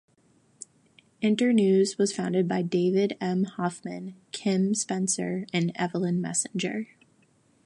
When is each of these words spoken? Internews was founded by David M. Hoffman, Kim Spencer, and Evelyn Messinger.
Internews 1.21 1.99
was 1.99 2.11
founded 2.11 2.47
by 2.47 2.63
David 2.63 3.15
M. 3.21 3.43
Hoffman, 3.43 4.15
Kim 4.31 4.73
Spencer, 4.73 5.45
and 5.53 5.71
Evelyn 5.75 6.19
Messinger. 6.19 6.87